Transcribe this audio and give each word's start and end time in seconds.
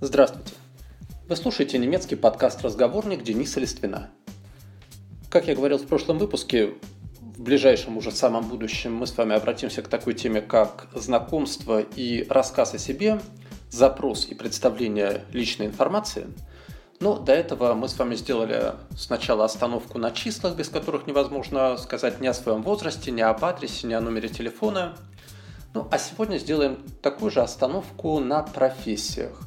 Здравствуйте. 0.00 0.52
Вы 1.28 1.36
слушаете 1.36 1.78
немецкий 1.78 2.16
подкаст 2.16 2.62
«Разговорник» 2.62 3.22
Дениса 3.22 3.60
Листвина. 3.60 4.10
Как 5.30 5.46
я 5.46 5.54
говорил 5.54 5.78
в 5.78 5.86
прошлом 5.86 6.18
выпуске, 6.18 6.74
в 7.20 7.40
ближайшем 7.40 7.96
уже 7.96 8.10
самом 8.10 8.48
будущем 8.48 8.92
мы 8.92 9.06
с 9.06 9.16
вами 9.16 9.36
обратимся 9.36 9.82
к 9.82 9.88
такой 9.88 10.14
теме, 10.14 10.42
как 10.42 10.88
знакомство 10.94 11.80
и 11.80 12.26
рассказ 12.28 12.74
о 12.74 12.78
себе, 12.78 13.20
запрос 13.70 14.26
и 14.26 14.34
представление 14.34 15.24
личной 15.32 15.66
информации. 15.66 16.26
Но 16.98 17.16
до 17.16 17.32
этого 17.32 17.74
мы 17.74 17.88
с 17.88 17.96
вами 17.96 18.16
сделали 18.16 18.72
сначала 18.96 19.44
остановку 19.44 19.98
на 19.98 20.10
числах, 20.10 20.56
без 20.56 20.68
которых 20.68 21.06
невозможно 21.06 21.76
сказать 21.76 22.20
ни 22.20 22.26
о 22.26 22.34
своем 22.34 22.62
возрасте, 22.62 23.12
ни 23.12 23.20
об 23.20 23.44
адресе, 23.44 23.86
ни 23.86 23.94
о 23.94 24.00
номере 24.00 24.28
телефона. 24.28 24.96
Ну, 25.72 25.86
а 25.90 25.98
сегодня 25.98 26.38
сделаем 26.38 26.78
такую 27.00 27.30
же 27.30 27.40
остановку 27.40 28.18
на 28.18 28.42
профессиях, 28.42 29.40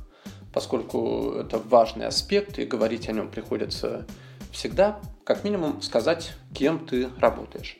поскольку 0.57 1.33
это 1.33 1.59
важный 1.59 2.07
аспект, 2.07 2.57
и 2.57 2.65
говорить 2.65 3.07
о 3.09 3.11
нем 3.11 3.29
приходится 3.29 4.07
всегда, 4.51 4.99
как 5.23 5.43
минимум, 5.43 5.83
сказать, 5.83 6.33
кем 6.51 6.83
ты 6.83 7.09
работаешь. 7.19 7.77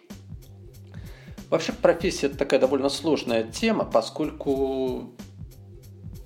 Вообще 1.50 1.74
профессия– 1.74 2.28
это 2.28 2.38
такая 2.38 2.60
довольно 2.60 2.90
сложная 2.90 3.46
тема, 3.46 3.84
поскольку, 3.84 5.12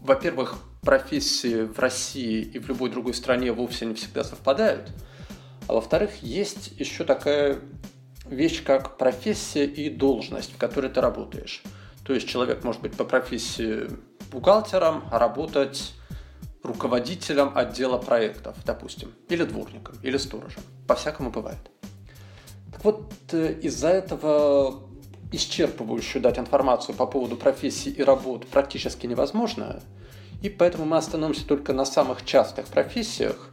во-первых, 0.01 0.57
профессии 0.81 1.63
в 1.63 1.79
России 1.79 2.41
и 2.41 2.59
в 2.59 2.67
любой 2.67 2.89
другой 2.89 3.13
стране 3.13 3.53
вовсе 3.53 3.85
не 3.85 3.93
всегда 3.93 4.25
совпадают. 4.25 4.91
А 5.69 5.73
во-вторых, 5.75 6.21
есть 6.21 6.73
еще 6.77 7.05
такая 7.05 7.61
вещь, 8.25 8.61
как 8.65 8.97
профессия 8.97 9.63
и 9.63 9.89
должность, 9.89 10.51
в 10.51 10.57
которой 10.57 10.91
ты 10.91 10.99
работаешь. 10.99 11.63
То 12.05 12.13
есть 12.13 12.27
человек 12.27 12.65
может 12.65 12.81
быть 12.81 12.97
по 12.97 13.05
профессии 13.05 13.87
бухгалтером, 14.33 15.05
а 15.11 15.17
работать 15.17 15.93
руководителем 16.63 17.51
отдела 17.55 17.97
проектов, 17.97 18.55
допустим, 18.65 19.13
или 19.29 19.43
дворником, 19.43 19.95
или 20.03 20.17
сторожем. 20.17 20.61
По-всякому 20.87 21.31
бывает. 21.31 21.59
Так 22.71 22.83
вот, 22.83 23.13
э, 23.31 23.53
из-за 23.61 23.89
этого 23.89 24.83
исчерпывающую 25.31 26.19
дать 26.19 26.37
информацию 26.37 26.95
по 26.95 27.05
поводу 27.05 27.35
профессии 27.35 27.89
и 27.89 28.03
работ 28.03 28.47
практически 28.47 29.07
невозможно, 29.07 29.81
и 30.41 30.49
поэтому 30.49 30.85
мы 30.85 30.97
остановимся 30.97 31.47
только 31.47 31.73
на 31.73 31.85
самых 31.85 32.25
частых 32.25 32.65
профессиях, 32.67 33.49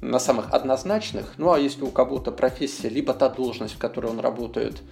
на 0.00 0.18
самых 0.18 0.52
однозначных. 0.52 1.34
Ну 1.36 1.52
а 1.52 1.58
если 1.58 1.82
у 1.82 1.90
кого-то 1.90 2.32
профессия, 2.32 2.88
либо 2.88 3.14
та 3.14 3.28
должность, 3.28 3.74
в 3.74 3.78
которой 3.78 4.06
он 4.06 4.20
работает, 4.20 4.82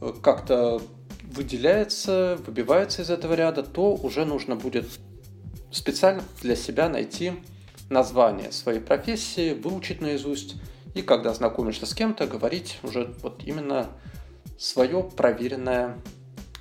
э, 0.00 0.12
как-то 0.22 0.80
выделяется, 1.22 2.38
выбивается 2.46 3.02
из 3.02 3.10
этого 3.10 3.34
ряда, 3.34 3.62
то 3.62 3.94
уже 3.94 4.24
нужно 4.24 4.56
будет 4.56 4.86
специально 5.76 6.22
для 6.40 6.56
себя 6.56 6.88
найти 6.88 7.32
название 7.90 8.50
своей 8.50 8.80
профессии, 8.80 9.52
выучить 9.52 10.00
наизусть, 10.00 10.56
и 10.94 11.02
когда 11.02 11.34
знакомишься 11.34 11.86
с 11.86 11.94
кем-то, 11.94 12.26
говорить 12.26 12.78
уже 12.82 13.14
вот 13.22 13.42
именно 13.44 13.88
свое 14.58 15.02
проверенное 15.02 15.98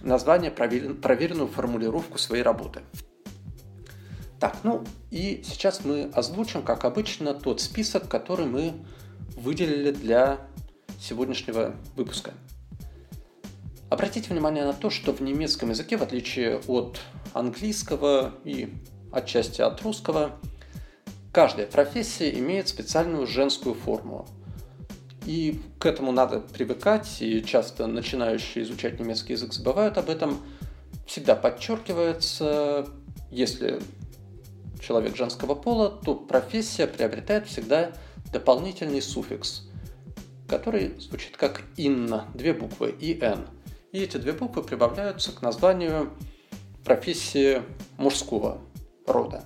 название, 0.02 0.52
проверенную 0.52 1.48
формулировку 1.48 2.18
своей 2.18 2.44
работы. 2.44 2.82
Так, 4.40 4.58
ну 4.64 4.84
и 5.12 5.42
сейчас 5.46 5.86
мы 5.86 6.12
озвучим, 6.14 6.62
как 6.62 6.84
обычно, 6.84 7.34
тот 7.34 7.62
список, 7.62 8.10
который 8.10 8.46
мы 8.46 8.74
выделили 9.38 9.92
для 9.92 10.42
сегодняшнего 11.00 11.74
выпуска. 11.96 12.34
Обратите 13.90 14.30
внимание 14.30 14.66
на 14.66 14.74
то, 14.74 14.90
что 14.90 15.14
в 15.14 15.22
немецком 15.22 15.70
языке, 15.70 15.96
в 15.96 16.04
отличие 16.04 16.60
от 16.68 17.00
английского 17.34 18.36
и 18.44 18.74
отчасти 19.16 19.62
от 19.62 19.82
русского, 19.82 20.38
каждая 21.32 21.68
профессия 21.68 22.38
имеет 22.38 22.68
специальную 22.68 23.28
женскую 23.28 23.76
форму. 23.76 24.28
И 25.26 25.60
к 25.80 25.86
этому 25.86 26.12
надо 26.12 26.40
привыкать, 26.40 27.22
и 27.22 27.44
часто 27.44 27.88
начинающие 27.88 28.64
изучать 28.64 29.00
немецкий 29.00 29.34
язык 29.34 29.54
забывают 29.54 29.98
об 29.98 30.10
этом. 30.10 30.40
Всегда 31.08 31.36
подчеркивается, 31.36 32.88
если 33.32 33.80
человек 34.80 35.16
женского 35.16 35.56
пола, 35.56 35.90
то 35.90 36.16
профессия 36.16 36.86
приобретает 36.86 37.48
всегда 37.48 37.92
дополнительный 38.32 39.02
суффикс, 39.02 39.64
который 40.48 41.00
звучит 41.00 41.38
как 41.38 41.64
«инна», 41.76 42.26
две 42.34 42.54
буквы 42.54 42.96
«ин». 43.00 43.48
И 43.92 44.00
эти 44.00 44.18
две 44.18 44.34
буквы 44.34 44.62
прибавляются 44.62 45.32
к 45.32 45.42
названию 45.42 46.12
профессии 46.84 47.64
мужского 47.98 48.62
рода. 49.06 49.44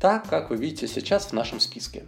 Так, 0.00 0.28
как 0.28 0.50
вы 0.50 0.56
видите 0.56 0.86
сейчас 0.86 1.26
в 1.26 1.32
нашем 1.32 1.60
списке. 1.60 2.04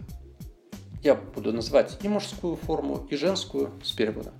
Я 1.03 1.15
буду 1.15 1.51
называть 1.51 1.97
и 2.03 2.07
мужскую 2.07 2.55
форму, 2.55 3.07
и 3.09 3.15
женскую 3.15 3.71
с 3.83 3.91
перевода. 3.91 4.31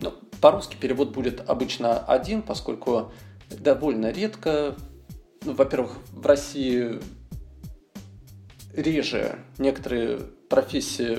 Но 0.00 0.14
по-русски 0.40 0.76
перевод 0.76 1.12
будет 1.12 1.48
обычно 1.48 1.98
один, 1.98 2.42
поскольку 2.42 3.12
довольно 3.50 4.10
редко, 4.10 4.74
ну, 5.44 5.52
во-первых, 5.54 5.98
в 6.10 6.26
России 6.26 7.00
реже 8.74 9.38
некоторые 9.58 10.18
профессии 10.48 11.18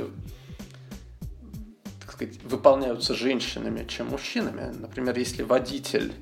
так 2.02 2.12
сказать, 2.12 2.44
выполняются 2.44 3.14
женщинами, 3.14 3.88
чем 3.88 4.10
мужчинами. 4.10 4.74
Например, 4.78 5.18
если 5.18 5.44
водитель 5.44 6.14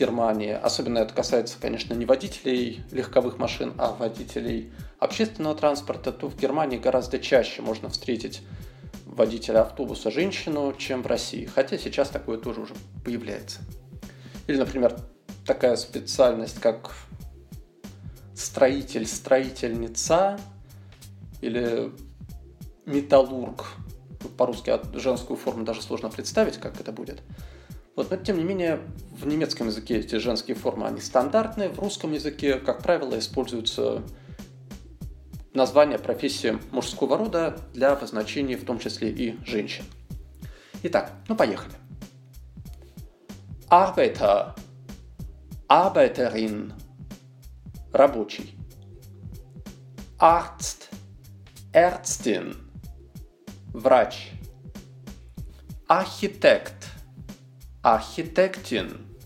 Германии. 0.00 0.52
Особенно 0.52 0.98
это 0.98 1.12
касается, 1.12 1.58
конечно, 1.60 1.92
не 1.92 2.06
водителей 2.06 2.82
легковых 2.90 3.38
машин, 3.38 3.74
а 3.76 3.92
водителей 3.92 4.72
общественного 4.98 5.54
транспорта, 5.54 6.10
то 6.10 6.28
в 6.28 6.36
Германии 6.36 6.78
гораздо 6.78 7.18
чаще 7.18 7.60
можно 7.60 7.90
встретить 7.90 8.42
водителя 9.04 9.60
автобуса 9.60 10.10
женщину, 10.10 10.72
чем 10.72 11.02
в 11.02 11.06
России. 11.06 11.44
Хотя 11.44 11.76
сейчас 11.76 12.08
такое 12.08 12.38
тоже 12.38 12.62
уже 12.62 12.74
появляется. 13.04 13.60
Или, 14.46 14.56
например, 14.56 14.96
такая 15.46 15.76
специальность, 15.76 16.58
как 16.60 16.94
строитель, 18.34 19.06
строительница 19.06 20.40
или 21.42 21.92
металлург. 22.86 23.66
По-русски 24.38 24.78
женскую 24.94 25.36
форму 25.36 25.64
даже 25.64 25.82
сложно 25.82 26.08
представить, 26.08 26.56
как 26.56 26.80
это 26.80 26.92
будет. 26.92 27.22
Вот, 28.00 28.10
но 28.10 28.16
тем 28.16 28.38
не 28.38 28.44
менее, 28.44 28.80
в 29.10 29.26
немецком 29.26 29.66
языке 29.66 29.98
эти 29.98 30.16
женские 30.16 30.56
формы, 30.56 30.86
они 30.86 31.02
стандартные, 31.02 31.68
в 31.68 31.78
русском 31.78 32.12
языке, 32.12 32.54
как 32.54 32.82
правило, 32.82 33.18
используются 33.18 34.02
названия 35.52 35.98
профессии 35.98 36.58
мужского 36.70 37.18
рода 37.18 37.60
для 37.74 37.92
обозначения 37.92 38.56
в 38.56 38.64
том 38.64 38.78
числе 38.78 39.10
и 39.10 39.38
женщин. 39.44 39.84
Итак, 40.82 41.12
ну 41.28 41.36
поехали. 41.36 41.74
Arbeiter, 43.68 44.58
Arbeiterin, 45.68 46.72
рабочий. 47.92 48.54
Arzt, 50.18 50.88
Ärztin, 51.74 52.56
врач. 53.74 54.30
Архитект, 55.86 56.89
Architektin, 57.82 59.16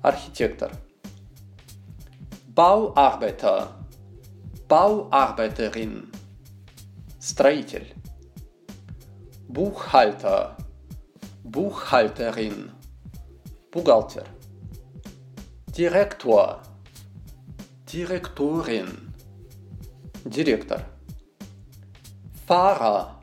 Architektor. 0.00 0.70
Bauarbeiter, 2.54 3.74
Bauarbeiterin, 4.68 6.12
Строитель. 7.18 7.92
Buchhalter, 9.48 10.56
Buchhalterin, 11.42 12.70
Buchhalter. 13.72 14.24
Direktor, 15.76 16.62
Direktorin, 17.92 19.12
Direktor. 20.24 20.80
Fahrer, 22.46 23.20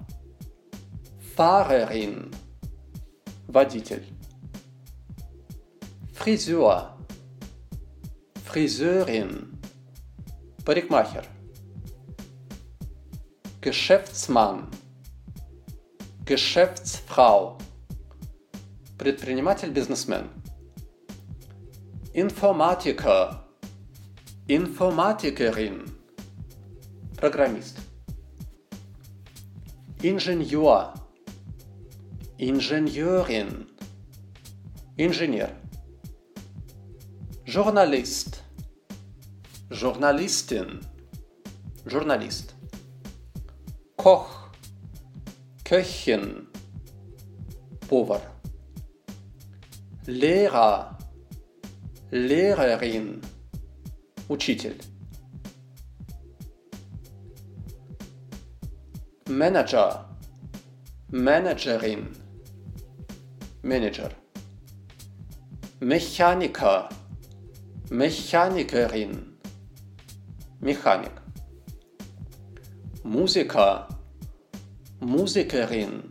Fahrerin, 1.38 2.30
водитель. 3.48 4.11
Friseur, 6.21 6.97
Friseurin, 8.45 9.59
Parikmacher, 10.65 11.23
Geschäftsmann, 13.61 14.69
Geschäftsfrau, 16.25 17.59
предприниматель, 18.99 19.71
бизнесмен. 19.71 20.29
Informatiker, 22.13 23.45
Informatikerin, 24.49 25.85
программист. 27.17 27.79
Ingenieur, 30.03 30.95
Ingenieurin, 32.39 33.67
инженер. 34.97 35.60
Journalist, 37.51 38.43
Journalistin, 39.71 40.81
Journalist. 41.87 42.55
Koch, 43.97 44.51
Köchin, 45.65 46.47
Повар. 47.89 48.21
Lehrer, 50.07 50.97
Lehrerin, 52.13 53.21
Учитель. 54.29 54.79
Manager, 59.29 60.05
Managerin, 61.11 62.17
Manager. 63.63 64.11
Mechaniker, 65.81 66.89
Mechanikerin, 67.92 69.38
Mechanik. 70.62 71.12
Musiker, 73.04 73.86
Musikerin, 75.02 76.04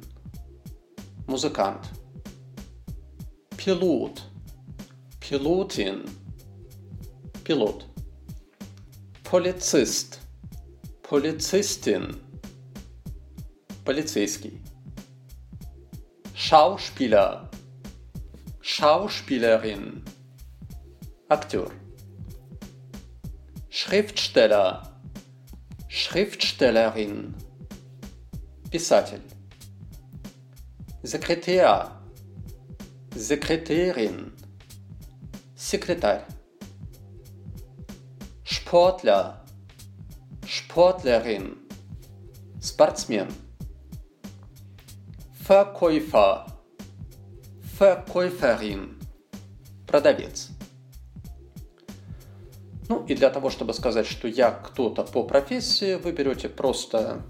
Musikant. 1.27 1.89
Pilot, 3.57 4.23
Pilotin, 5.21 6.05
Pilot. 7.45 7.87
Polizist, 9.25 10.21
Polizistin, 11.03 12.15
Polizeiski. 13.87 14.61
Schauspieler, 16.35 17.49
Schauspielerin, 18.61 20.05
Akteur. 21.30 21.72
Schriftsteller, 23.70 24.84
Schriftstellerin, 25.90 27.36
Писатель. 28.72 29.22
Sekretär, 31.04 31.92
Sekretärin, 33.16 34.32
Sekretär. 35.56 36.26
Sportler, 38.44 39.46
Sportlerin, 40.46 41.56
Sportsman. 42.62 43.28
Verkäufer, 45.44 46.46
Verkäuferin, 47.78 48.98
продавец. 49.86 50.50
Ну 52.91 53.07
и 53.07 53.15
для 53.15 53.31
того, 53.31 53.51
чтобы 53.51 53.73
сказать, 53.73 54.05
что 54.05 54.27
я 54.27 54.51
кто-то 54.51 55.05
по 55.05 55.23
профессии, 55.23 55.95
вы 55.95 56.11
берете 56.11 56.49
просто 56.49 57.23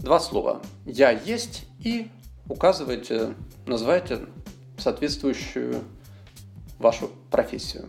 два 0.00 0.18
слова. 0.18 0.60
Я 0.84 1.12
есть 1.12 1.66
и 1.78 2.10
указываете, 2.48 3.36
называете 3.64 4.26
соответствующую 4.76 5.84
вашу 6.80 7.12
профессию. 7.30 7.88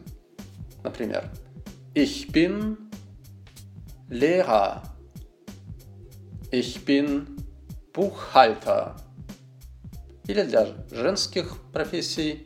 Например, 0.84 1.32
Ich 1.96 2.32
bin 2.32 2.78
Lehrer. 4.08 4.84
Ich 6.52 6.86
bin 6.86 7.26
Buchhalter. 7.92 8.98
Или 10.28 10.44
для 10.44 10.68
женских 10.92 11.58
профессий 11.72 12.46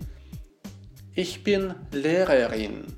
Ich 1.17 1.43
bin 1.43 1.75
Lehrerin. 1.91 2.96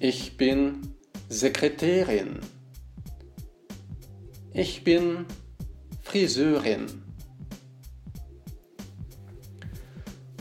Ich 0.00 0.36
bin 0.36 0.94
Sekretärin. 1.28 2.40
Ich 4.54 4.84
bin 4.84 5.26
Friseurin. 6.02 6.86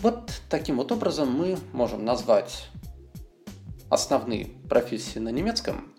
Вот 0.03 0.31
таким 0.49 0.77
вот 0.77 0.91
образом 0.91 1.31
мы 1.31 1.57
можем 1.73 2.05
назвать 2.05 2.69
основные 3.89 4.45
профессии 4.69 5.17
на 5.17 5.29
немецком. 5.29 5.91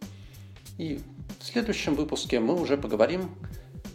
И 0.78 1.00
в 1.40 1.44
следующем 1.44 1.96
выпуске 1.96 2.38
мы 2.38 2.54
уже 2.54 2.76
поговорим 2.76 3.34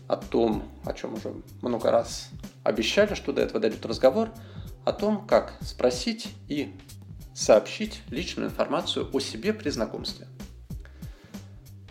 о 0.10 0.18
том, 0.18 0.63
о 0.83 0.92
чем 0.92 1.13
уже 1.13 1.42
много 1.62 1.89
раз 1.89 2.31
обещали, 2.65 3.13
что 3.13 3.31
до 3.31 3.42
этого 3.42 3.62
дойдет 3.62 3.86
разговор, 3.86 4.30
о 4.83 4.92
том, 4.92 5.25
как 5.25 5.57
спросить 5.62 6.27
и 6.50 6.74
сообщить 7.33 8.01
личную 8.09 8.50
информацию 8.50 9.09
о 9.12 9.19
себе 9.19 9.53
при 9.53 9.69
знакомстве. 9.69 10.27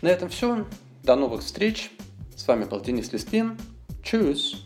На 0.01 0.09
этом 0.09 0.29
все. 0.29 0.67
До 1.03 1.15
новых 1.15 1.41
встреч. 1.41 1.91
С 2.35 2.47
вами 2.47 2.65
был 2.65 2.81
Денис 2.81 3.11
Листвин. 3.11 3.57
Чус! 4.03 4.65